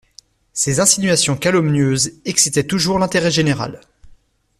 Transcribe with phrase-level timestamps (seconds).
[0.53, 3.81] Ces insinuations calomnieuses excitaient toujours l'intérêt général.